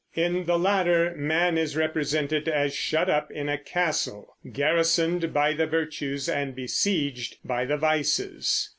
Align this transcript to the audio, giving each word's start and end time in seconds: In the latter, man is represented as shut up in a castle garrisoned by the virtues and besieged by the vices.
In 0.15 0.45
the 0.45 0.57
latter, 0.57 1.13
man 1.15 1.59
is 1.59 1.77
represented 1.77 2.47
as 2.49 2.73
shut 2.73 3.07
up 3.07 3.29
in 3.29 3.47
a 3.49 3.57
castle 3.59 4.35
garrisoned 4.51 5.31
by 5.31 5.53
the 5.53 5.67
virtues 5.67 6.27
and 6.27 6.55
besieged 6.55 7.35
by 7.45 7.65
the 7.65 7.77
vices. 7.77 8.69